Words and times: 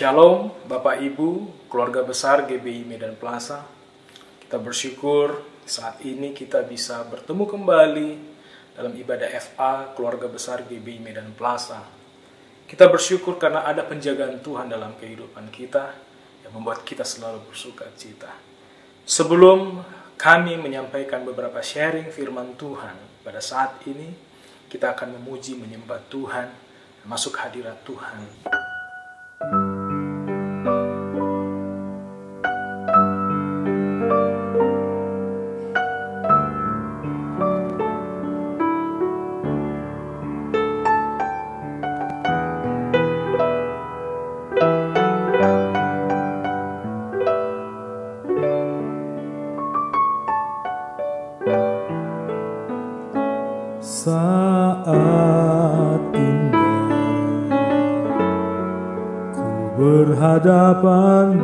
Shalom 0.00 0.48
Bapak 0.64 0.96
Ibu, 0.96 1.28
keluarga 1.68 2.00
besar 2.00 2.48
GBI 2.48 2.88
Medan 2.88 3.20
Plaza. 3.20 3.68
Kita 4.40 4.56
bersyukur 4.56 5.44
saat 5.68 6.00
ini 6.08 6.32
kita 6.32 6.64
bisa 6.64 7.04
bertemu 7.04 7.44
kembali 7.44 8.10
dalam 8.80 8.96
ibadah 8.96 9.28
FA 9.28 9.92
keluarga 9.92 10.24
besar 10.24 10.64
GBI 10.64 11.04
Medan 11.04 11.36
Plaza. 11.36 11.84
Kita 12.64 12.88
bersyukur 12.88 13.36
karena 13.36 13.68
ada 13.68 13.84
penjagaan 13.84 14.40
Tuhan 14.40 14.72
dalam 14.72 14.96
kehidupan 14.96 15.52
kita 15.52 15.92
yang 16.48 16.56
membuat 16.56 16.80
kita 16.80 17.04
selalu 17.04 17.52
bersuka 17.52 17.84
cita. 17.92 18.32
Sebelum 19.04 19.84
kami 20.16 20.56
menyampaikan 20.56 21.28
beberapa 21.28 21.60
sharing 21.60 22.08
firman 22.08 22.56
Tuhan 22.56 22.96
pada 23.20 23.44
saat 23.44 23.84
ini, 23.84 24.16
kita 24.64 24.96
akan 24.96 25.20
memuji 25.20 25.60
menyembah 25.60 26.00
Tuhan, 26.08 26.48
masuk 27.04 27.36
hadirat 27.36 27.76
Tuhan. 27.84 28.48
saat 29.40 29.79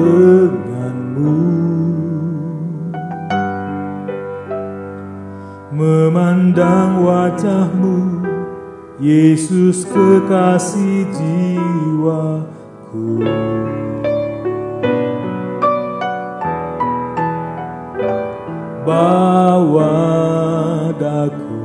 denganmu. 0.06 1.34
Memandang 5.74 7.02
wajahmu 7.02 8.22
Yesus 9.02 9.84
kekasih 9.90 11.04
jiwaku. 11.12 12.46
Bawa 18.86 19.98
daku 20.94 21.58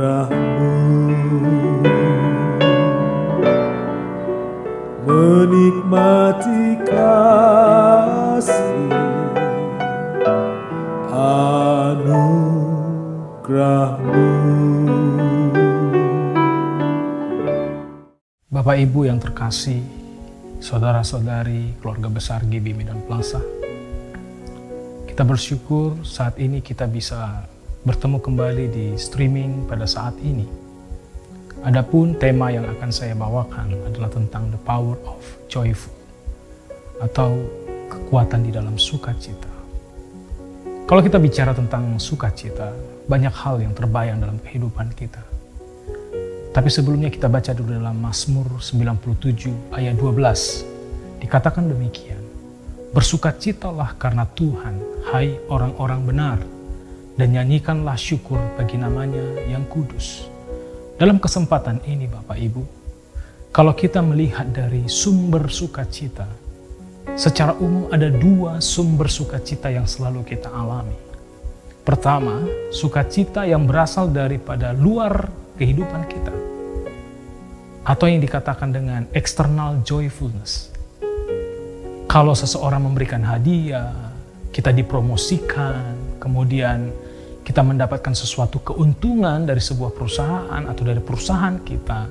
Anugerahmu 0.00 0.72
menikmati 5.04 6.80
kasih 6.88 7.28
anugerahmu 11.12 12.32
Bapak 18.50 18.76
Ibu 18.76 19.08
yang 19.08 19.16
terkasih, 19.16 19.80
saudara-saudari 20.60 21.80
keluarga 21.80 22.12
besar 22.12 22.44
GB 22.44 22.76
Medan 22.76 23.00
Plaza. 23.08 23.40
Kita 25.08 25.24
bersyukur 25.24 26.04
saat 26.04 26.36
ini 26.36 26.60
kita 26.60 26.84
bisa 26.84 27.48
bertemu 27.80 28.20
kembali 28.20 28.64
di 28.68 28.86
streaming 29.00 29.64
pada 29.64 29.88
saat 29.88 30.12
ini. 30.20 30.44
Adapun 31.64 32.12
tema 32.16 32.52
yang 32.52 32.68
akan 32.68 32.92
saya 32.92 33.16
bawakan 33.16 33.72
adalah 33.88 34.12
tentang 34.12 34.52
the 34.52 34.60
power 34.68 35.00
of 35.08 35.20
joyful 35.48 35.92
atau 37.00 37.40
kekuatan 37.88 38.44
di 38.44 38.52
dalam 38.52 38.76
sukacita. 38.76 39.48
Kalau 40.84 41.00
kita 41.00 41.16
bicara 41.16 41.56
tentang 41.56 41.96
sukacita, 41.96 42.68
banyak 43.08 43.32
hal 43.32 43.64
yang 43.64 43.72
terbayang 43.72 44.20
dalam 44.20 44.36
kehidupan 44.44 44.92
kita. 44.92 45.24
Tapi 46.52 46.68
sebelumnya 46.68 47.08
kita 47.08 47.32
baca 47.32 47.56
dulu 47.56 47.80
dalam 47.80 47.96
Mazmur 47.96 48.60
97 48.60 49.72
ayat 49.72 49.96
12. 49.96 51.24
Dikatakan 51.24 51.64
demikian. 51.64 52.20
Bersukacitalah 52.90 53.96
karena 53.96 54.26
Tuhan, 54.34 54.74
hai 55.14 55.38
orang-orang 55.46 56.00
benar, 56.02 56.38
dan 57.20 57.36
nyanyikanlah 57.36 58.00
syukur 58.00 58.40
bagi 58.56 58.80
namanya 58.80 59.20
yang 59.44 59.68
kudus. 59.68 60.24
Dalam 60.96 61.20
kesempatan 61.20 61.84
ini 61.84 62.08
Bapak 62.08 62.40
Ibu, 62.40 62.62
kalau 63.52 63.76
kita 63.76 64.00
melihat 64.00 64.48
dari 64.48 64.88
sumber 64.88 65.52
sukacita, 65.52 66.24
secara 67.20 67.52
umum 67.60 67.92
ada 67.92 68.08
dua 68.08 68.64
sumber 68.64 69.12
sukacita 69.12 69.68
yang 69.68 69.84
selalu 69.84 70.24
kita 70.24 70.48
alami. 70.48 70.96
Pertama, 71.84 72.48
sukacita 72.72 73.44
yang 73.44 73.68
berasal 73.68 74.08
daripada 74.08 74.72
luar 74.72 75.28
kehidupan 75.60 76.08
kita. 76.08 76.32
Atau 77.84 78.08
yang 78.08 78.24
dikatakan 78.24 78.72
dengan 78.72 79.04
external 79.12 79.84
joyfulness. 79.84 80.72
Kalau 82.08 82.32
seseorang 82.32 82.80
memberikan 82.80 83.24
hadiah, 83.24 83.92
kita 84.52 84.70
dipromosikan, 84.72 86.20
kemudian 86.20 87.09
kita 87.50 87.66
mendapatkan 87.66 88.14
sesuatu 88.14 88.62
keuntungan 88.62 89.42
dari 89.42 89.58
sebuah 89.58 89.90
perusahaan 89.90 90.62
atau 90.70 90.82
dari 90.86 91.02
perusahaan 91.02 91.58
kita, 91.58 92.06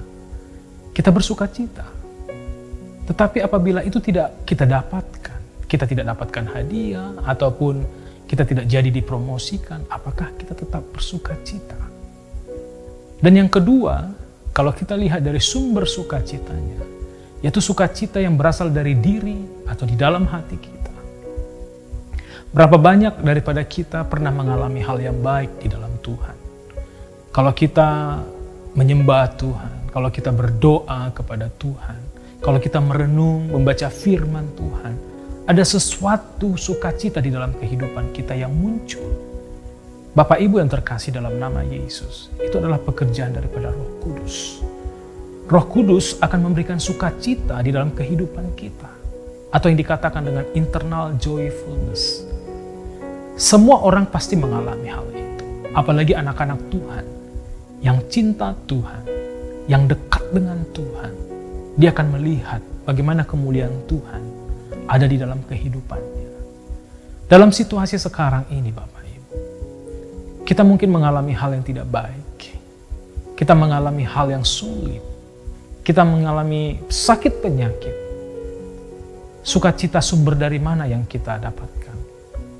kita 0.91 1.15
bersuka 1.15 1.47
cita. 1.47 1.87
Tetapi 3.07 3.39
apabila 3.39 3.79
itu 3.87 4.03
tidak 4.03 4.43
kita 4.43 4.67
dapatkan, 4.67 5.63
kita 5.63 5.87
tidak 5.87 6.11
dapatkan 6.11 6.43
hadiah 6.43 7.15
ataupun 7.23 7.87
kita 8.27 8.43
tidak 8.43 8.67
jadi 8.67 8.91
dipromosikan, 8.91 9.87
apakah 9.87 10.35
kita 10.35 10.59
tetap 10.59 10.83
bersuka 10.91 11.31
cita? 11.47 11.79
Dan 13.23 13.39
yang 13.39 13.47
kedua, 13.47 14.11
kalau 14.51 14.75
kita 14.75 14.99
lihat 14.99 15.23
dari 15.23 15.39
sumber 15.39 15.87
sukacitanya, 15.87 16.83
yaitu 17.39 17.63
sukacita 17.63 18.19
yang 18.19 18.35
berasal 18.35 18.67
dari 18.67 18.91
diri 18.91 19.39
atau 19.71 19.87
di 19.87 19.95
dalam 19.95 20.27
hati 20.27 20.59
kita. 20.59 20.78
Berapa 22.49 22.81
banyak 22.81 23.21
daripada 23.21 23.61
kita 23.61 24.09
pernah 24.09 24.33
mengalami 24.33 24.81
hal 24.81 24.97
yang 24.97 25.21
baik 25.21 25.61
di 25.61 25.69
dalam 25.69 25.93
Tuhan? 26.01 26.33
Kalau 27.29 27.53
kita 27.53 28.17
menyembah 28.73 29.37
Tuhan, 29.37 29.93
kalau 29.93 30.09
kita 30.09 30.33
berdoa 30.33 31.13
kepada 31.13 31.45
Tuhan, 31.61 32.01
kalau 32.41 32.57
kita 32.57 32.81
merenung, 32.81 33.53
membaca 33.53 33.85
firman 33.93 34.49
Tuhan, 34.57 34.93
ada 35.45 35.61
sesuatu 35.61 36.57
sukacita 36.57 37.21
di 37.21 37.29
dalam 37.29 37.53
kehidupan 37.53 38.17
kita 38.17 38.33
yang 38.33 38.49
muncul. 38.49 39.13
Bapak 40.17 40.41
Ibu 40.41 40.57
yang 40.57 40.73
terkasih 40.73 41.13
dalam 41.13 41.37
nama 41.37 41.61
Yesus, 41.61 42.33
itu 42.41 42.57
adalah 42.57 42.81
pekerjaan 42.81 43.29
daripada 43.29 43.69
Roh 43.69 44.01
Kudus. 44.01 44.65
Roh 45.45 45.65
Kudus 45.69 46.17
akan 46.17 46.49
memberikan 46.49 46.81
sukacita 46.81 47.61
di 47.61 47.69
dalam 47.69 47.93
kehidupan 47.93 48.57
kita. 48.57 48.89
Atau 49.53 49.69
yang 49.69 49.77
dikatakan 49.77 50.25
dengan 50.25 50.49
internal 50.57 51.13
joyfulness. 51.21 52.28
Semua 53.39 53.79
orang 53.87 54.03
pasti 54.11 54.35
mengalami 54.35 54.91
hal 54.91 55.07
itu. 55.15 55.71
Apalagi 55.71 56.11
anak-anak 56.11 56.59
Tuhan 56.67 57.05
yang 57.79 58.03
cinta 58.11 58.51
Tuhan, 58.67 59.07
yang 59.71 59.87
dekat 59.87 60.27
dengan 60.35 60.59
Tuhan. 60.75 61.13
Dia 61.79 61.95
akan 61.95 62.19
melihat 62.19 62.59
bagaimana 62.83 63.23
kemuliaan 63.23 63.87
Tuhan 63.87 64.21
ada 64.91 65.07
di 65.07 65.15
dalam 65.15 65.39
kehidupannya. 65.47 66.27
Dalam 67.31 67.55
situasi 67.55 67.95
sekarang 67.95 68.43
ini 68.51 68.75
Bapak 68.75 69.03
Ibu, 69.07 69.35
kita 70.43 70.67
mungkin 70.67 70.91
mengalami 70.91 71.31
hal 71.31 71.55
yang 71.55 71.63
tidak 71.63 71.87
baik. 71.87 72.59
Kita 73.39 73.55
mengalami 73.55 74.03
hal 74.03 74.35
yang 74.35 74.43
sulit. 74.43 74.99
Kita 75.79 76.03
mengalami 76.03 76.75
sakit 76.91 77.39
penyakit. 77.39 77.95
Sukacita 79.47 80.03
sumber 80.03 80.35
dari 80.35 80.59
mana 80.59 80.83
yang 80.91 81.07
kita 81.07 81.39
dapatkan? 81.39 81.98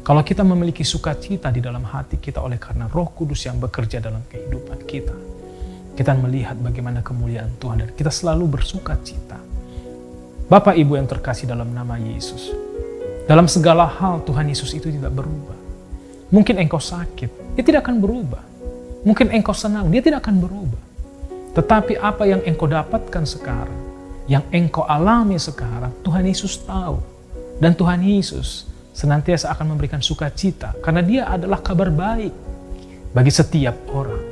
Kalau 0.09 0.25
kita 0.25 0.41
memiliki 0.41 0.81
sukacita 0.81 1.53
di 1.53 1.61
dalam 1.61 1.85
hati 1.85 2.17
kita 2.17 2.41
oleh 2.41 2.57
karena 2.57 2.89
roh 2.89 3.13
kudus 3.13 3.45
yang 3.45 3.61
bekerja 3.61 4.01
dalam 4.01 4.25
kehidupan 4.25 4.81
kita, 4.89 5.13
kita 5.93 6.17
melihat 6.17 6.57
bagaimana 6.57 7.05
kemuliaan 7.05 7.53
Tuhan 7.61 7.85
dan 7.85 7.93
kita 7.93 8.09
selalu 8.09 8.57
bersukacita. 8.57 9.37
Bapak 10.49 10.73
Ibu 10.73 10.97
yang 10.97 11.05
terkasih 11.05 11.45
dalam 11.45 11.69
nama 11.77 12.01
Yesus, 12.01 12.49
dalam 13.29 13.45
segala 13.45 13.85
hal 13.85 14.25
Tuhan 14.25 14.49
Yesus 14.49 14.73
itu 14.73 14.89
tidak 14.89 15.13
berubah. 15.13 15.53
Mungkin 16.33 16.57
engkau 16.57 16.81
sakit, 16.81 17.53
dia 17.53 17.61
tidak 17.61 17.85
akan 17.85 18.01
berubah. 18.01 18.41
Mungkin 19.05 19.29
engkau 19.29 19.53
senang, 19.53 19.93
dia 19.93 20.01
tidak 20.01 20.25
akan 20.25 20.41
berubah. 20.41 20.81
Tetapi 21.53 22.01
apa 22.01 22.25
yang 22.25 22.41
engkau 22.49 22.65
dapatkan 22.65 23.29
sekarang, 23.29 23.77
yang 24.25 24.41
engkau 24.49 24.89
alami 24.89 25.37
sekarang, 25.37 25.93
Tuhan 26.01 26.25
Yesus 26.25 26.65
tahu. 26.65 26.97
Dan 27.61 27.77
Tuhan 27.77 28.01
Yesus 28.01 28.69
senantiasa 28.99 29.55
akan 29.55 29.71
memberikan 29.71 30.03
sukacita 30.03 30.75
karena 30.83 30.99
dia 30.99 31.23
adalah 31.31 31.63
kabar 31.63 31.87
baik 31.87 32.35
bagi 33.15 33.31
setiap 33.31 33.87
orang. 33.95 34.27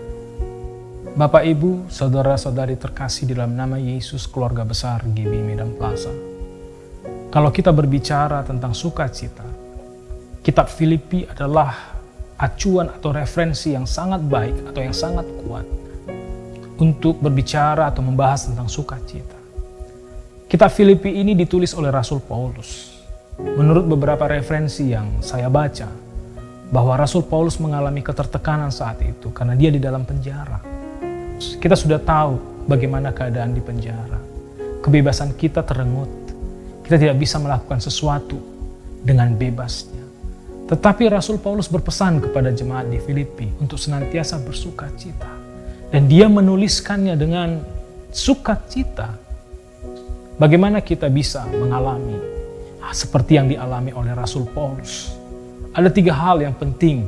Bapak, 1.15 1.47
Ibu, 1.47 1.87
saudara-saudari 1.87 2.75
terkasih 2.75 3.31
di 3.31 3.33
dalam 3.33 3.55
nama 3.55 3.79
Yesus, 3.79 4.27
keluarga 4.27 4.67
besar 4.67 5.07
GB 5.07 5.39
Medan 5.39 5.71
Plaza. 5.79 6.11
Kalau 7.31 7.49
kita 7.49 7.71
berbicara 7.71 8.43
tentang 8.43 8.75
sukacita, 8.75 9.47
kitab 10.43 10.67
Filipi 10.67 11.23
adalah 11.23 11.95
acuan 12.35 12.91
atau 12.91 13.15
referensi 13.15 13.71
yang 13.71 13.87
sangat 13.87 14.19
baik 14.19 14.67
atau 14.67 14.81
yang 14.83 14.93
sangat 14.93 15.25
kuat 15.41 15.65
untuk 16.77 17.23
berbicara 17.23 17.87
atau 17.87 18.03
membahas 18.03 18.51
tentang 18.51 18.67
sukacita. 18.67 19.39
Kitab 20.45 20.69
Filipi 20.75 21.17
ini 21.17 21.33
ditulis 21.33 21.73
oleh 21.73 21.89
Rasul 21.89 22.21
Paulus 22.21 22.96
Menurut 23.37 23.85
beberapa 23.85 24.25
referensi 24.25 24.89
yang 24.89 25.21
saya 25.21 25.49
baca, 25.49 26.07
bahwa 26.67 26.99
Rasul 26.99 27.23
Paulus 27.23 27.55
mengalami 27.63 28.03
ketertekanan 28.03 28.71
saat 28.75 28.99
itu 28.99 29.31
karena 29.31 29.55
dia 29.55 29.71
di 29.71 29.79
dalam 29.79 30.03
penjara. 30.03 30.59
Kita 31.37 31.77
sudah 31.77 32.01
tahu 32.01 32.65
bagaimana 32.67 33.15
keadaan 33.15 33.55
di 33.55 33.61
penjara. 33.63 34.19
Kebebasan 34.83 35.35
kita 35.35 35.63
terenggut. 35.63 36.09
Kita 36.83 36.95
tidak 36.95 37.19
bisa 37.19 37.35
melakukan 37.39 37.83
sesuatu 37.83 38.39
dengan 39.03 39.35
bebasnya. 39.35 40.03
Tetapi 40.67 41.07
Rasul 41.07 41.39
Paulus 41.39 41.71
berpesan 41.71 42.19
kepada 42.19 42.51
jemaat 42.51 42.91
di 42.91 42.99
Filipi 42.99 43.47
untuk 43.59 43.79
senantiasa 43.79 44.39
bersuka 44.43 44.91
cita. 44.99 45.31
Dan 45.87 46.11
dia 46.11 46.27
menuliskannya 46.27 47.15
dengan 47.15 47.63
sukacita. 48.11 49.15
Bagaimana 50.35 50.83
kita 50.83 51.07
bisa 51.07 51.47
mengalami 51.47 52.16
seperti 52.91 53.39
yang 53.39 53.47
dialami 53.51 53.91
oleh 53.91 54.13
Rasul 54.15 54.47
Paulus. 54.51 55.15
Ada 55.75 55.89
tiga 55.93 56.13
hal 56.15 56.41
yang 56.41 56.55
penting 56.57 57.05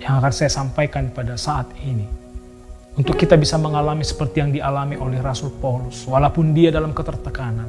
yang 0.00 0.18
akan 0.18 0.32
saya 0.32 0.48
sampaikan 0.48 1.12
pada 1.12 1.36
saat 1.36 1.68
ini. 1.84 2.08
Untuk 2.96 3.14
kita 3.14 3.38
bisa 3.38 3.54
mengalami 3.56 4.02
seperti 4.02 4.42
yang 4.42 4.50
dialami 4.50 4.98
oleh 4.98 5.22
Rasul 5.22 5.54
Paulus. 5.56 6.04
Walaupun 6.04 6.52
dia 6.52 6.74
dalam 6.74 6.90
ketertekanan, 6.90 7.68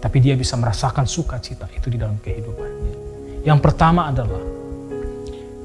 tapi 0.00 0.22
dia 0.22 0.38
bisa 0.38 0.56
merasakan 0.56 1.04
sukacita 1.04 1.68
itu 1.74 1.92
di 1.92 1.98
dalam 2.00 2.16
kehidupannya. 2.22 2.94
Yang 3.44 3.58
pertama 3.60 4.08
adalah, 4.08 4.40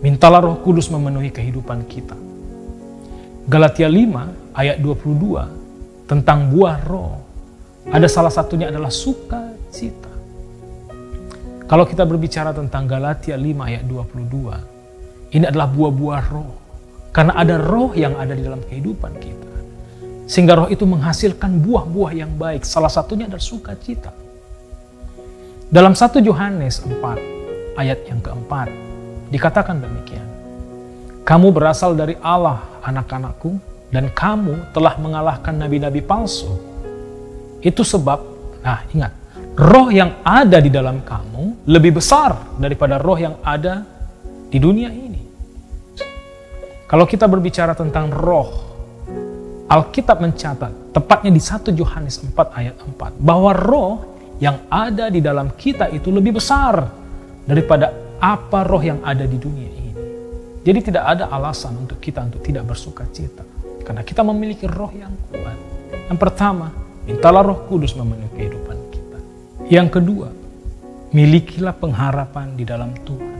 mintalah 0.04 0.42
roh 0.44 0.60
kudus 0.60 0.92
memenuhi 0.92 1.32
kehidupan 1.32 1.88
kita. 1.88 2.18
Galatia 3.46 3.86
5 3.86 4.58
ayat 4.58 4.82
22 4.82 6.10
tentang 6.10 6.50
buah 6.50 6.78
roh. 6.84 7.16
Ada 7.86 8.10
salah 8.10 8.34
satunya 8.34 8.74
adalah 8.74 8.90
sukacita. 8.90 10.05
Kalau 11.66 11.82
kita 11.82 12.06
berbicara 12.06 12.54
tentang 12.54 12.86
Galatia 12.86 13.34
5 13.34 13.42
ayat 13.66 13.90
22, 13.90 15.34
ini 15.34 15.50
adalah 15.50 15.66
buah-buah 15.66 16.24
roh. 16.30 16.54
Karena 17.10 17.34
ada 17.34 17.58
roh 17.58 17.90
yang 17.98 18.14
ada 18.22 18.38
di 18.38 18.46
dalam 18.46 18.62
kehidupan 18.62 19.18
kita. 19.18 19.54
Sehingga 20.30 20.62
roh 20.62 20.70
itu 20.70 20.86
menghasilkan 20.86 21.58
buah-buah 21.66 22.12
yang 22.14 22.38
baik. 22.38 22.62
Salah 22.62 22.94
satunya 22.94 23.26
adalah 23.26 23.42
sukacita. 23.42 24.14
Dalam 25.66 25.98
1 25.98 26.22
Yohanes 26.22 26.86
4 26.86 27.82
ayat 27.82 27.98
yang 28.14 28.22
keempat 28.22 28.70
dikatakan 29.34 29.82
demikian. 29.82 30.28
Kamu 31.26 31.50
berasal 31.50 31.98
dari 31.98 32.14
Allah 32.22 32.62
anak-anakku 32.86 33.58
dan 33.90 34.14
kamu 34.14 34.70
telah 34.70 34.94
mengalahkan 35.02 35.58
nabi-nabi 35.58 36.06
palsu. 36.06 36.62
Itu 37.66 37.82
sebab, 37.82 38.22
nah 38.62 38.86
ingat, 38.94 39.25
roh 39.56 39.88
yang 39.88 40.20
ada 40.22 40.60
di 40.60 40.68
dalam 40.68 41.02
kamu 41.02 41.68
lebih 41.72 41.98
besar 42.04 42.60
daripada 42.60 43.00
roh 43.00 43.16
yang 43.16 43.40
ada 43.40 43.88
di 44.52 44.60
dunia 44.60 44.92
ini. 44.92 45.24
Kalau 46.86 47.08
kita 47.08 47.26
berbicara 47.26 47.74
tentang 47.74 48.12
roh, 48.12 48.52
Alkitab 49.66 50.22
mencatat, 50.22 50.94
tepatnya 50.94 51.32
di 51.34 51.42
1 51.42 51.74
Yohanes 51.74 52.22
4 52.22 52.36
ayat 52.54 52.76
4, 52.78 53.18
bahwa 53.18 53.52
roh 53.56 53.94
yang 54.38 54.68
ada 54.70 55.10
di 55.10 55.24
dalam 55.24 55.56
kita 55.56 55.90
itu 55.90 56.14
lebih 56.14 56.38
besar 56.38 56.86
daripada 57.48 57.90
apa 58.22 58.62
roh 58.68 58.84
yang 58.84 59.02
ada 59.02 59.26
di 59.26 59.40
dunia 59.40 59.72
ini. 59.72 59.94
Jadi 60.62 60.94
tidak 60.94 61.04
ada 61.18 61.32
alasan 61.32 61.78
untuk 61.80 61.98
kita 61.98 62.22
untuk 62.26 62.44
tidak 62.46 62.70
bersuka 62.70 63.08
cita. 63.10 63.42
Karena 63.86 64.02
kita 64.02 64.26
memiliki 64.26 64.66
roh 64.66 64.90
yang 64.94 65.14
kuat. 65.30 65.58
Yang 66.10 66.20
pertama, 66.22 66.74
mintalah 67.06 67.46
roh 67.46 67.66
kudus 67.70 67.94
memenuhi 67.94 68.34
kehidupan 68.34 68.65
yang 69.66 69.90
kedua, 69.90 70.30
milikilah 71.10 71.74
pengharapan 71.74 72.54
di 72.54 72.62
dalam 72.62 72.94
Tuhan. 73.02 73.34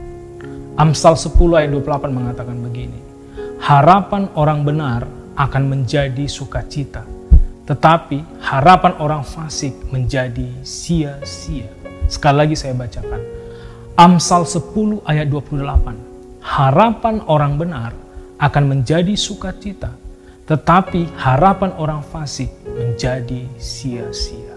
Amsal 0.74 1.14
10 1.14 1.38
ayat 1.54 1.70
28 1.70 2.10
mengatakan 2.10 2.58
begini, 2.58 2.98
harapan 3.62 4.26
orang 4.34 4.66
benar 4.66 5.06
akan 5.38 5.62
menjadi 5.70 6.26
sukacita, 6.26 7.06
tetapi 7.70 8.42
harapan 8.42 8.98
orang 8.98 9.22
fasik 9.22 9.72
menjadi 9.94 10.50
sia-sia. 10.66 11.70
Sekali 12.10 12.36
lagi 12.42 12.58
saya 12.58 12.74
bacakan. 12.74 13.22
Amsal 13.94 14.42
10 14.42 15.06
ayat 15.06 15.30
28. 15.30 16.42
Harapan 16.42 17.22
orang 17.30 17.54
benar 17.54 17.94
akan 18.42 18.64
menjadi 18.66 19.14
sukacita, 19.14 19.94
tetapi 20.50 21.06
harapan 21.22 21.70
orang 21.78 22.02
fasik 22.02 22.50
menjadi 22.66 23.46
sia-sia. 23.62 24.55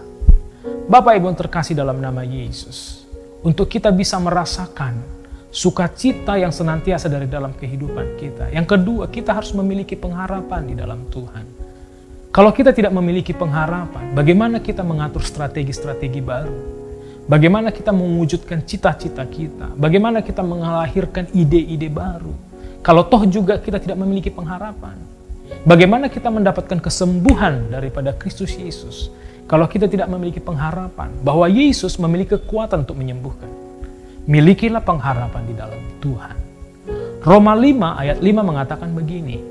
Bapak 0.90 1.22
Ibu 1.22 1.30
yang 1.30 1.38
terkasih 1.38 1.78
dalam 1.78 2.02
nama 2.02 2.26
Yesus, 2.26 3.06
untuk 3.46 3.70
kita 3.70 3.94
bisa 3.94 4.18
merasakan 4.18 4.98
sukacita 5.46 6.34
yang 6.34 6.50
senantiasa 6.50 7.06
dari 7.06 7.30
dalam 7.30 7.54
kehidupan 7.54 8.18
kita. 8.18 8.50
Yang 8.50 8.74
kedua, 8.74 9.06
kita 9.06 9.30
harus 9.30 9.54
memiliki 9.54 9.94
pengharapan 9.94 10.66
di 10.66 10.74
dalam 10.74 11.06
Tuhan. 11.06 11.46
Kalau 12.34 12.50
kita 12.50 12.74
tidak 12.74 12.90
memiliki 12.90 13.30
pengharapan, 13.30 14.18
bagaimana 14.18 14.58
kita 14.58 14.82
mengatur 14.82 15.22
strategi-strategi 15.22 16.18
baru? 16.18 16.58
Bagaimana 17.30 17.70
kita 17.70 17.94
mewujudkan 17.94 18.66
cita-cita 18.66 19.22
kita? 19.30 19.70
Bagaimana 19.78 20.26
kita 20.26 20.42
mengalahirkan 20.42 21.30
ide-ide 21.30 21.86
baru? 21.86 22.34
Kalau 22.82 23.06
toh 23.06 23.30
juga 23.30 23.62
kita 23.62 23.78
tidak 23.78 23.94
memiliki 23.94 24.34
pengharapan, 24.34 24.98
bagaimana 25.62 26.10
kita 26.10 26.34
mendapatkan 26.34 26.82
kesembuhan 26.82 27.70
daripada 27.70 28.10
Kristus 28.10 28.58
Yesus? 28.58 29.14
Kalau 29.50 29.66
kita 29.66 29.90
tidak 29.90 30.06
memiliki 30.06 30.38
pengharapan 30.38 31.10
bahwa 31.26 31.50
Yesus 31.50 31.98
memiliki 31.98 32.38
kekuatan 32.38 32.86
untuk 32.86 32.94
menyembuhkan, 32.94 33.50
milikilah 34.30 34.78
pengharapan 34.78 35.42
di 35.42 35.54
dalam 35.58 35.80
Tuhan. 35.98 36.36
Roma 37.26 37.58
5 37.58 37.98
ayat 37.98 38.22
5 38.22 38.46
mengatakan 38.46 38.94
begini, 38.94 39.42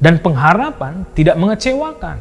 dan 0.00 0.16
pengharapan 0.24 1.04
tidak 1.12 1.36
mengecewakan, 1.36 2.16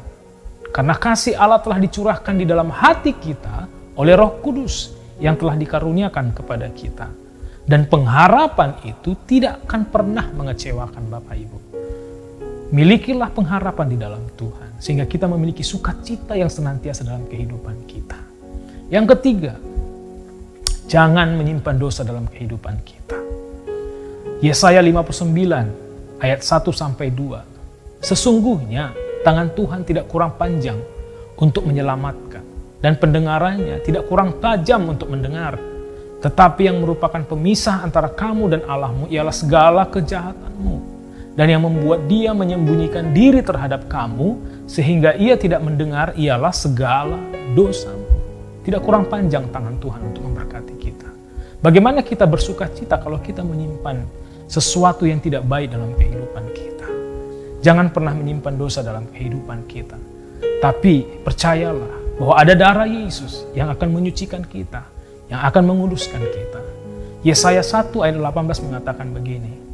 karena 0.75 0.95
kasih 0.99 1.39
Allah 1.39 1.63
telah 1.63 1.79
dicurahkan 1.79 2.35
di 2.35 2.43
dalam 2.43 2.67
hati 2.75 3.15
kita 3.15 3.71
oleh 3.95 4.11
roh 4.11 4.43
kudus 4.43 4.91
yang 5.23 5.39
telah 5.39 5.55
dikaruniakan 5.55 6.35
kepada 6.35 6.67
kita. 6.75 7.07
Dan 7.63 7.87
pengharapan 7.87 8.83
itu 8.83 9.15
tidak 9.23 9.63
akan 9.63 9.87
pernah 9.87 10.27
mengecewakan 10.35 11.07
Bapak 11.07 11.35
Ibu. 11.39 11.76
Milikilah 12.67 13.31
pengharapan 13.31 13.87
di 13.87 13.95
dalam 13.95 14.19
Tuhan 14.35 14.75
sehingga 14.75 15.07
kita 15.07 15.23
memiliki 15.23 15.63
sukacita 15.63 16.35
yang 16.35 16.51
senantiasa 16.51 17.07
dalam 17.07 17.23
kehidupan 17.23 17.87
kita. 17.87 18.19
Yang 18.91 19.15
ketiga, 19.15 19.55
jangan 20.91 21.39
menyimpan 21.39 21.79
dosa 21.79 22.03
dalam 22.03 22.27
kehidupan 22.27 22.75
kita. 22.83 23.15
Yesaya 24.43 24.83
59 24.83 26.19
ayat 26.19 26.43
1 26.43 26.67
sampai 26.75 27.07
2. 27.07 28.03
Sesungguhnya 28.03 28.91
tangan 29.23 29.47
Tuhan 29.55 29.87
tidak 29.87 30.11
kurang 30.11 30.35
panjang 30.35 30.75
untuk 31.39 31.63
menyelamatkan 31.63 32.43
dan 32.83 32.99
pendengarannya 32.99 33.79
tidak 33.87 34.11
kurang 34.11 34.43
tajam 34.43 34.91
untuk 34.91 35.07
mendengar. 35.07 35.55
Tetapi 36.19 36.67
yang 36.67 36.83
merupakan 36.83 37.23
pemisah 37.23 37.79
antara 37.79 38.11
kamu 38.11 38.59
dan 38.59 38.61
Allahmu 38.67 39.07
ialah 39.07 39.31
segala 39.31 39.87
kejahatanmu 39.87 40.76
dan 41.37 41.53
yang 41.53 41.61
membuat 41.61 42.09
dia 42.09 42.33
menyembunyikan 42.33 43.13
diri 43.13 43.45
terhadap 43.45 43.85
kamu 43.85 44.41
sehingga 44.65 45.13
ia 45.13 45.37
tidak 45.37 45.61
mendengar 45.61 46.17
ialah 46.17 46.49
segala 46.49 47.21
dosamu. 47.53 48.09
Tidak 48.65 48.81
kurang 48.81 49.05
panjang 49.05 49.45
tangan 49.53 49.77
Tuhan 49.77 50.01
untuk 50.11 50.25
memberkati 50.25 50.75
kita. 50.81 51.07
Bagaimana 51.61 52.01
kita 52.01 52.25
bersuka 52.25 52.65
cita 52.73 52.97
kalau 52.97 53.21
kita 53.21 53.45
menyimpan 53.45 54.01
sesuatu 54.49 55.05
yang 55.05 55.21
tidak 55.21 55.45
baik 55.45 55.71
dalam 55.71 55.93
kehidupan 55.93 56.45
kita. 56.51 56.87
Jangan 57.61 57.93
pernah 57.93 58.17
menyimpan 58.17 58.53
dosa 58.57 58.81
dalam 58.81 59.05
kehidupan 59.13 59.69
kita. 59.69 59.95
Tapi 60.57 61.21
percayalah 61.21 62.17
bahwa 62.17 62.33
ada 62.33 62.57
darah 62.57 62.89
Yesus 62.89 63.45
yang 63.53 63.69
akan 63.69 63.93
menyucikan 63.93 64.41
kita, 64.41 64.89
yang 65.29 65.45
akan 65.45 65.69
menguduskan 65.69 66.17
kita. 66.17 66.61
Yesaya 67.21 67.61
1 67.61 67.93
ayat 67.93 68.17
18 68.17 68.65
mengatakan 68.65 69.07
begini, 69.13 69.66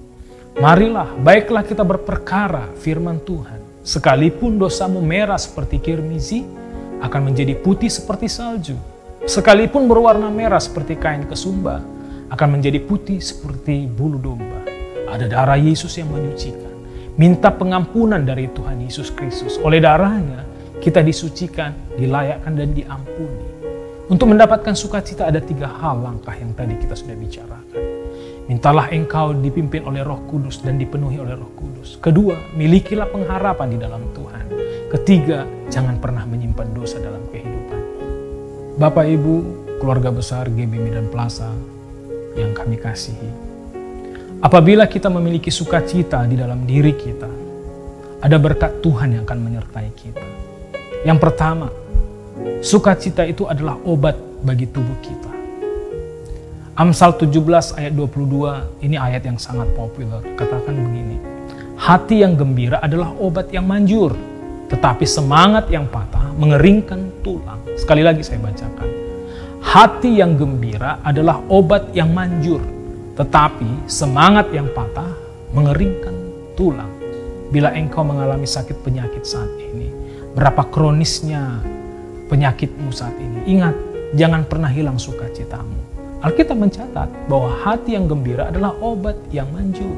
Marilah, 0.54 1.10
baiklah 1.18 1.66
kita 1.66 1.82
berperkara 1.82 2.70
firman 2.78 3.18
Tuhan. 3.26 3.58
Sekalipun 3.82 4.62
dosamu 4.62 5.02
merah 5.02 5.42
seperti 5.42 5.82
kirmizi, 5.82 6.46
akan 7.02 7.34
menjadi 7.34 7.58
putih 7.58 7.90
seperti 7.90 8.30
salju. 8.30 8.78
Sekalipun 9.26 9.90
berwarna 9.90 10.30
merah 10.30 10.62
seperti 10.62 10.94
kain 10.94 11.26
kesumba, 11.26 11.82
akan 12.30 12.48
menjadi 12.60 12.78
putih 12.86 13.18
seperti 13.18 13.90
bulu 13.90 14.22
domba. 14.22 14.62
Ada 15.10 15.26
darah 15.26 15.58
Yesus 15.58 15.98
yang 15.98 16.14
menyucikan. 16.14 16.74
Minta 17.18 17.50
pengampunan 17.50 18.22
dari 18.22 18.46
Tuhan 18.54 18.78
Yesus 18.78 19.10
Kristus. 19.10 19.58
Oleh 19.58 19.82
darahnya, 19.82 20.46
kita 20.78 21.02
disucikan, 21.02 21.74
dilayakkan, 21.98 22.54
dan 22.54 22.78
diampuni. 22.78 23.46
Untuk 24.06 24.30
mendapatkan 24.30 24.78
sukacita 24.78 25.34
ada 25.34 25.42
tiga 25.42 25.66
hal 25.66 25.98
langkah 25.98 26.38
yang 26.38 26.54
tadi 26.54 26.78
kita 26.78 26.94
sudah 26.94 27.18
bicarakan. 27.18 27.93
Mintalah 28.44 28.92
engkau 28.92 29.32
dipimpin 29.32 29.88
oleh 29.88 30.04
roh 30.04 30.20
kudus 30.28 30.60
dan 30.60 30.76
dipenuhi 30.76 31.16
oleh 31.16 31.32
roh 31.32 31.52
kudus. 31.56 31.96
Kedua, 32.04 32.36
milikilah 32.52 33.08
pengharapan 33.08 33.68
di 33.72 33.78
dalam 33.80 34.04
Tuhan. 34.12 34.46
Ketiga, 34.92 35.48
jangan 35.72 35.96
pernah 36.04 36.28
menyimpan 36.28 36.68
dosa 36.76 37.00
dalam 37.00 37.24
kehidupan. 37.32 37.82
Bapak 38.76 39.06
Ibu, 39.08 39.36
keluarga 39.80 40.12
besar 40.12 40.52
GB 40.52 40.76
Medan 40.76 41.08
Plaza 41.08 41.48
yang 42.36 42.52
kami 42.52 42.76
kasihi. 42.76 43.32
Apabila 44.44 44.92
kita 44.92 45.08
memiliki 45.08 45.48
sukacita 45.48 46.28
di 46.28 46.36
dalam 46.36 46.68
diri 46.68 46.92
kita, 47.00 47.32
ada 48.20 48.36
berkat 48.36 48.84
Tuhan 48.84 49.16
yang 49.16 49.24
akan 49.24 49.40
menyertai 49.40 49.90
kita. 49.96 50.28
Yang 51.08 51.20
pertama, 51.20 51.72
sukacita 52.60 53.24
itu 53.24 53.48
adalah 53.48 53.80
obat 53.88 54.20
bagi 54.44 54.68
tubuh 54.68 55.00
kita. 55.00 55.43
Amsal 56.74 57.14
17 57.22 57.78
ayat 57.78 57.94
22, 57.94 58.82
ini 58.82 58.98
ayat 58.98 59.22
yang 59.30 59.38
sangat 59.38 59.70
populer. 59.78 60.26
Katakan 60.34 60.74
begini, 60.74 61.22
hati 61.78 62.26
yang 62.26 62.34
gembira 62.34 62.82
adalah 62.82 63.14
obat 63.22 63.54
yang 63.54 63.70
manjur, 63.70 64.18
tetapi 64.74 65.06
semangat 65.06 65.70
yang 65.70 65.86
patah 65.86 66.34
mengeringkan 66.34 67.22
tulang. 67.22 67.62
Sekali 67.78 68.02
lagi 68.02 68.26
saya 68.26 68.42
bacakan. 68.42 68.90
Hati 69.62 70.18
yang 70.18 70.34
gembira 70.34 70.98
adalah 71.06 71.46
obat 71.46 71.94
yang 71.94 72.10
manjur, 72.10 72.66
tetapi 73.22 73.86
semangat 73.86 74.50
yang 74.50 74.66
patah 74.74 75.14
mengeringkan 75.54 76.18
tulang. 76.58 76.90
Bila 77.54 77.70
engkau 77.78 78.02
mengalami 78.02 78.50
sakit 78.50 78.82
penyakit 78.82 79.22
saat 79.22 79.54
ini, 79.62 79.94
berapa 80.34 80.66
kronisnya 80.74 81.62
penyakitmu 82.34 82.90
saat 82.90 83.14
ini, 83.22 83.46
ingat, 83.46 83.78
jangan 84.18 84.42
pernah 84.50 84.74
hilang 84.74 84.98
sukacitamu. 84.98 85.93
Alkitab 86.24 86.56
mencatat 86.56 87.28
bahwa 87.28 87.52
hati 87.68 88.00
yang 88.00 88.08
gembira 88.08 88.48
adalah 88.48 88.72
obat 88.80 89.20
yang 89.36 89.44
manjur. 89.52 89.92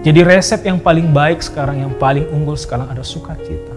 Jadi 0.00 0.24
resep 0.24 0.64
yang 0.64 0.80
paling 0.80 1.12
baik 1.12 1.44
sekarang, 1.44 1.84
yang 1.84 1.92
paling 2.00 2.24
unggul 2.32 2.56
sekarang 2.56 2.88
ada 2.88 3.04
sukacita. 3.04 3.76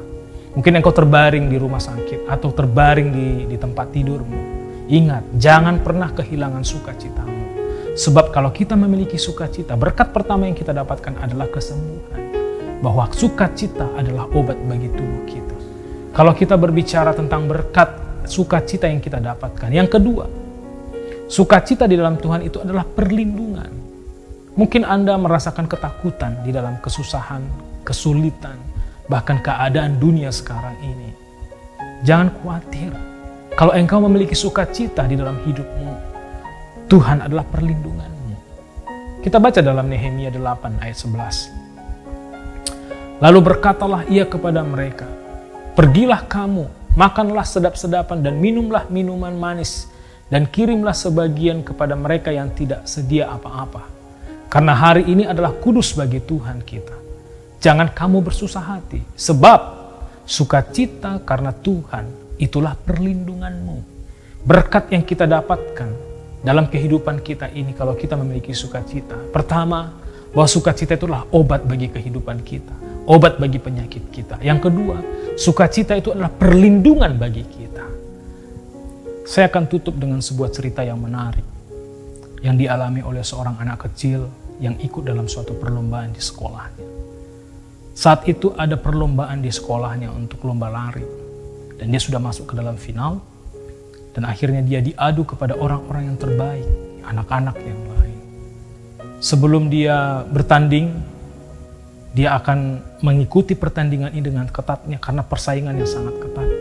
Mungkin 0.56 0.80
engkau 0.80 0.96
terbaring 0.96 1.52
di 1.52 1.60
rumah 1.60 1.84
sakit 1.84 2.32
atau 2.32 2.48
terbaring 2.56 3.12
di, 3.12 3.28
di 3.52 3.58
tempat 3.60 3.92
tidurmu. 3.92 4.40
Ingat, 4.88 5.36
jangan 5.36 5.84
pernah 5.84 6.16
kehilangan 6.16 6.64
sukacitamu. 6.64 7.40
Sebab 8.00 8.32
kalau 8.32 8.56
kita 8.56 8.80
memiliki 8.80 9.20
sukacita, 9.20 9.76
berkat 9.76 10.16
pertama 10.16 10.48
yang 10.48 10.56
kita 10.56 10.72
dapatkan 10.72 11.20
adalah 11.20 11.52
kesembuhan. 11.52 12.24
Bahwa 12.80 13.12
sukacita 13.12 13.92
adalah 14.00 14.32
obat 14.32 14.56
bagi 14.64 14.88
tubuh 14.96 15.28
kita. 15.28 15.56
Kalau 16.16 16.32
kita 16.32 16.56
berbicara 16.56 17.12
tentang 17.12 17.52
berkat 17.52 18.00
sukacita 18.24 18.88
yang 18.88 19.04
kita 19.04 19.20
dapatkan. 19.20 19.68
Yang 19.68 20.00
kedua, 20.00 20.26
sukacita 21.34 21.90
di 21.90 21.98
dalam 21.98 22.22
Tuhan 22.22 22.46
itu 22.46 22.62
adalah 22.62 22.86
perlindungan. 22.86 23.74
Mungkin 24.54 24.86
Anda 24.86 25.18
merasakan 25.18 25.66
ketakutan 25.66 26.46
di 26.46 26.54
dalam 26.54 26.78
kesusahan, 26.78 27.42
kesulitan, 27.82 28.62
bahkan 29.10 29.42
keadaan 29.42 29.98
dunia 29.98 30.30
sekarang 30.30 30.78
ini. 30.86 31.10
Jangan 32.06 32.30
khawatir. 32.38 32.94
Kalau 33.58 33.74
engkau 33.74 33.98
memiliki 34.06 34.38
sukacita 34.38 35.10
di 35.10 35.18
dalam 35.18 35.42
hidupmu, 35.42 35.94
Tuhan 36.86 37.26
adalah 37.26 37.50
perlindunganmu. 37.50 38.38
Kita 39.26 39.42
baca 39.42 39.58
dalam 39.58 39.90
Nehemia 39.90 40.30
8 40.30 40.86
ayat 40.86 40.98
11. 41.02 41.50
Lalu 43.26 43.40
berkatalah 43.42 44.06
ia 44.06 44.30
kepada 44.30 44.62
mereka, 44.62 45.10
Pergilah 45.74 46.30
kamu, 46.30 46.70
makanlah 46.94 47.42
sedap-sedapan 47.42 48.22
dan 48.22 48.38
minumlah 48.38 48.86
minuman 48.94 49.34
manis, 49.34 49.90
dan 50.34 50.50
kirimlah 50.50 50.98
sebagian 50.98 51.62
kepada 51.62 51.94
mereka 51.94 52.34
yang 52.34 52.50
tidak 52.58 52.90
sedia 52.90 53.30
apa-apa. 53.30 53.86
Karena 54.50 54.74
hari 54.74 55.06
ini 55.06 55.30
adalah 55.30 55.54
kudus 55.54 55.94
bagi 55.94 56.26
Tuhan 56.26 56.66
kita. 56.66 56.98
Jangan 57.62 57.94
kamu 57.94 58.26
bersusah 58.26 58.66
hati, 58.66 58.98
sebab 59.14 59.62
sukacita 60.26 61.22
karena 61.22 61.54
Tuhan 61.54 62.10
itulah 62.42 62.74
perlindunganmu. 62.74 63.94
Berkat 64.42 64.90
yang 64.90 65.06
kita 65.06 65.30
dapatkan 65.30 65.90
dalam 66.42 66.66
kehidupan 66.66 67.22
kita 67.22 67.54
ini 67.54 67.78
kalau 67.78 67.94
kita 67.94 68.18
memiliki 68.18 68.58
sukacita. 68.58 69.16
Pertama, 69.30 70.02
bahwa 70.34 70.50
sukacita 70.50 70.98
itulah 70.98 71.30
obat 71.30 71.62
bagi 71.62 71.94
kehidupan 71.94 72.42
kita, 72.42 72.74
obat 73.06 73.38
bagi 73.38 73.62
penyakit 73.62 74.10
kita. 74.10 74.42
Yang 74.42 74.66
kedua, 74.66 74.98
sukacita 75.38 75.94
itu 75.94 76.10
adalah 76.10 76.34
perlindungan 76.34 77.22
bagi 77.22 77.46
kita. 77.46 77.63
Saya 79.24 79.48
akan 79.48 79.72
tutup 79.72 79.96
dengan 79.96 80.20
sebuah 80.20 80.52
cerita 80.52 80.84
yang 80.84 81.00
menarik 81.00 81.48
yang 82.44 82.60
dialami 82.60 83.00
oleh 83.00 83.24
seorang 83.24 83.56
anak 83.56 83.88
kecil 83.88 84.28
yang 84.60 84.76
ikut 84.84 85.08
dalam 85.08 85.32
suatu 85.32 85.56
perlombaan 85.56 86.12
di 86.12 86.20
sekolahnya. 86.20 86.88
Saat 87.96 88.28
itu 88.28 88.52
ada 88.60 88.76
perlombaan 88.76 89.40
di 89.40 89.48
sekolahnya 89.48 90.12
untuk 90.12 90.44
lomba 90.44 90.68
lari 90.68 91.08
dan 91.80 91.88
dia 91.88 92.04
sudah 92.04 92.20
masuk 92.20 92.52
ke 92.52 92.54
dalam 92.60 92.76
final 92.76 93.24
dan 94.12 94.28
akhirnya 94.28 94.60
dia 94.60 94.84
diadu 94.84 95.24
kepada 95.24 95.56
orang-orang 95.56 96.12
yang 96.12 96.18
terbaik, 96.20 96.68
anak-anak 97.08 97.56
yang 97.64 97.80
lain. 97.96 98.20
Sebelum 99.24 99.72
dia 99.72 100.28
bertanding, 100.28 101.00
dia 102.12 102.36
akan 102.36 102.84
mengikuti 103.00 103.56
pertandingan 103.56 104.12
ini 104.12 104.22
dengan 104.22 104.52
ketatnya 104.52 105.00
karena 105.00 105.24
persaingan 105.24 105.80
yang 105.80 105.88
sangat 105.88 106.14
ketat. 106.20 106.53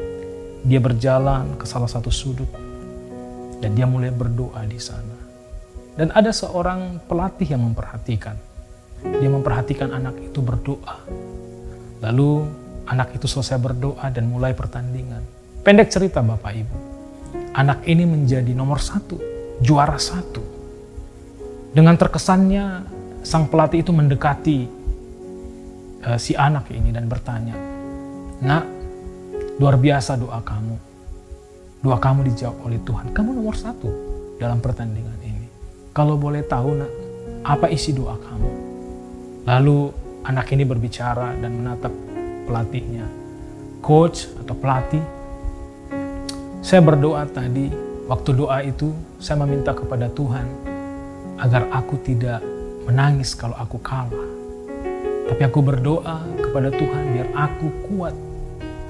Dia 0.63 0.79
berjalan 0.79 1.59
ke 1.59 1.67
salah 1.67 1.91
satu 1.91 2.11
sudut 2.11 2.49
dan 3.59 3.75
dia 3.75 3.87
mulai 3.87 4.15
berdoa 4.15 4.63
di 4.67 4.79
sana. 4.79 5.19
Dan 5.93 6.09
ada 6.15 6.33
seorang 6.33 7.03
pelatih 7.05 7.53
yang 7.53 7.63
memperhatikan. 7.67 8.39
Dia 9.03 9.29
memperhatikan 9.29 9.93
anak 9.93 10.17
itu 10.23 10.41
berdoa. 10.41 11.03
Lalu 12.01 12.47
anak 12.87 13.15
itu 13.19 13.27
selesai 13.27 13.59
berdoa 13.59 14.07
dan 14.09 14.31
mulai 14.31 14.55
pertandingan. 14.55 15.21
Pendek 15.63 15.91
cerita 15.91 16.23
Bapak 16.23 16.55
Ibu 16.55 16.93
anak 17.53 17.85
ini 17.85 18.09
menjadi 18.09 18.53
nomor 18.57 18.81
satu, 18.81 19.21
juara 19.61 20.01
satu. 20.01 20.41
Dengan 21.73 21.97
terkesannya, 21.97 22.85
sang 23.25 23.49
pelatih 23.49 23.81
itu 23.85 23.93
mendekati 23.93 24.59
uh, 26.05 26.19
si 26.21 26.37
anak 26.37 26.69
ini 26.73 26.93
dan 26.93 27.09
bertanya, 27.09 27.57
Nak, 28.43 28.65
luar 29.61 29.77
biasa 29.77 30.17
doa 30.17 30.41
kamu. 30.41 30.77
Doa 31.83 31.99
kamu 31.99 32.25
dijawab 32.33 32.57
oleh 32.65 32.79
Tuhan. 32.87 33.11
Kamu 33.13 33.31
nomor 33.37 33.59
satu 33.59 33.91
dalam 34.39 34.63
pertandingan 34.63 35.19
ini. 35.27 35.47
Kalau 35.93 36.17
boleh 36.17 36.47
tahu, 36.47 36.79
nak, 36.79 36.91
apa 37.45 37.69
isi 37.69 37.93
doa 37.93 38.17
kamu? 38.17 38.51
Lalu 39.45 39.79
anak 40.25 40.47
ini 40.55 40.65
berbicara 40.65 41.35
dan 41.37 41.59
menatap 41.59 41.93
pelatihnya. 42.47 43.05
Coach 43.83 44.31
atau 44.39 44.55
pelatih, 44.55 45.03
saya 46.63 46.79
berdoa 46.79 47.27
tadi, 47.27 47.67
waktu 48.07 48.31
doa 48.39 48.63
itu 48.63 48.95
saya 49.19 49.43
meminta 49.43 49.75
kepada 49.75 50.07
Tuhan 50.07 50.47
agar 51.43 51.67
aku 51.75 51.99
tidak 52.07 52.39
menangis 52.87 53.35
kalau 53.35 53.59
aku 53.59 53.83
kalah. 53.83 54.31
Tapi 55.27 55.43
aku 55.43 55.59
berdoa 55.59 56.23
kepada 56.39 56.71
Tuhan 56.71 57.03
biar 57.19 57.29
aku 57.35 57.67
kuat 57.91 58.15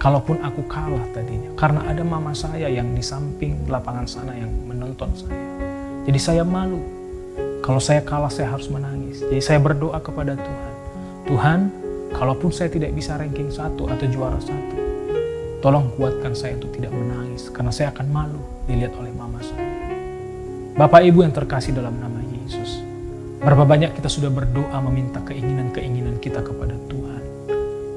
kalaupun 0.02 0.42
aku 0.42 0.66
kalah 0.66 1.06
tadinya. 1.14 1.54
Karena 1.54 1.86
ada 1.86 2.02
mama 2.02 2.34
saya 2.34 2.66
yang 2.66 2.90
di 2.90 2.98
samping 2.98 3.70
lapangan 3.70 4.02
sana 4.02 4.34
yang 4.34 4.50
menonton 4.66 5.14
saya. 5.14 5.38
Jadi 6.02 6.18
saya 6.18 6.42
malu. 6.42 6.82
Kalau 7.62 7.78
saya 7.78 8.02
kalah 8.02 8.26
saya 8.26 8.50
harus 8.50 8.66
menangis. 8.66 9.22
Jadi 9.22 9.38
saya 9.38 9.62
berdoa 9.62 10.02
kepada 10.02 10.34
Tuhan. 10.34 10.72
Tuhan, 11.30 11.58
kalaupun 12.18 12.50
saya 12.50 12.66
tidak 12.66 12.90
bisa 12.98 13.14
ranking 13.14 13.54
satu 13.54 13.86
atau 13.86 14.06
juara 14.10 14.42
satu, 14.42 14.74
tolong 15.62 15.94
kuatkan 15.94 16.34
saya 16.34 16.58
untuk 16.58 16.74
tidak 16.74 16.90
menangis. 16.90 17.46
Karena 17.54 17.70
saya 17.70 17.94
akan 17.94 18.06
malu 18.10 18.42
dilihat 18.66 18.98
oleh 18.98 19.14
mama 19.14 19.38
saya. 19.38 19.70
Bapak 20.74 21.06
Ibu 21.06 21.22
yang 21.22 21.30
terkasih 21.30 21.78
dalam 21.78 21.94
nama 22.02 22.18
Yesus. 22.18 22.82
Berapa 23.38 23.62
banyak 23.62 23.94
kita 23.94 24.10
sudah 24.10 24.34
berdoa 24.34 24.82
meminta 24.82 25.22
keinginan-keinginan 25.22 26.18
kita 26.18 26.42
kepada 26.42 26.74
Tuhan. 26.90 27.22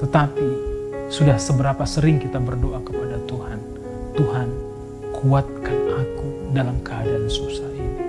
Tetapi 0.06 0.75
sudah 1.06 1.38
seberapa 1.38 1.86
sering 1.86 2.18
kita 2.18 2.42
berdoa 2.42 2.82
kepada 2.82 3.22
Tuhan. 3.30 3.60
Tuhan, 4.18 4.48
kuatkan 5.14 5.78
aku 5.94 6.28
dalam 6.56 6.82
keadaan 6.82 7.30
susah 7.30 7.70
ini. 7.78 8.02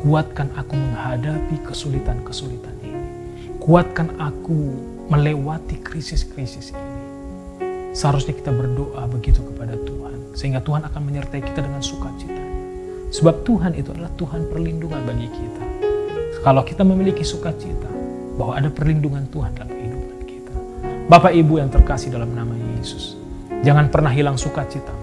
Kuatkan 0.00 0.48
aku 0.56 0.72
menghadapi 0.72 1.60
kesulitan-kesulitan 1.68 2.72
ini. 2.80 3.04
Kuatkan 3.60 4.16
aku 4.16 4.72
melewati 5.12 5.76
krisis-krisis 5.84 6.72
ini. 6.72 6.88
Seharusnya 7.92 8.32
kita 8.32 8.54
berdoa 8.54 9.04
begitu 9.10 9.44
kepada 9.44 9.76
Tuhan. 9.76 10.32
Sehingga 10.32 10.64
Tuhan 10.64 10.86
akan 10.88 11.02
menyertai 11.04 11.42
kita 11.44 11.60
dengan 11.60 11.84
sukacita. 11.84 12.40
Sebab 13.10 13.42
Tuhan 13.44 13.76
itu 13.76 13.92
adalah 13.92 14.14
Tuhan 14.16 14.48
perlindungan 14.48 15.02
bagi 15.04 15.28
kita. 15.28 15.64
Kalau 16.40 16.64
kita 16.64 16.86
memiliki 16.86 17.26
sukacita, 17.26 17.90
bahwa 18.40 18.56
ada 18.56 18.72
perlindungan 18.72 19.28
Tuhan 19.28 19.52
dalam. 19.52 19.79
Bapak 21.10 21.34
Ibu 21.34 21.58
yang 21.58 21.74
terkasih 21.74 22.14
dalam 22.14 22.30
nama 22.38 22.54
Yesus, 22.78 23.18
jangan 23.66 23.90
pernah 23.90 24.14
hilang 24.14 24.38
sukacita. 24.38 24.94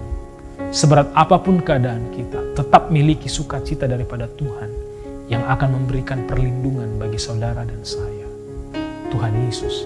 Seberat 0.72 1.12
apa 1.12 1.36
pun 1.36 1.60
keadaan 1.60 2.08
kita, 2.16 2.56
tetap 2.56 2.88
miliki 2.88 3.28
sukacita 3.28 3.84
daripada 3.84 4.24
Tuhan 4.24 4.72
yang 5.28 5.44
akan 5.44 5.76
memberikan 5.76 6.24
perlindungan 6.24 6.96
bagi 6.96 7.20
saudara 7.20 7.60
dan 7.60 7.84
saya. 7.84 8.24
Tuhan 9.12 9.36
Yesus 9.52 9.84